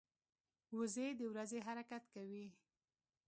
وزې 0.77 1.07
د 1.19 1.21
ورځي 1.31 1.59
حرکت 1.67 2.03
کوي 2.13 2.45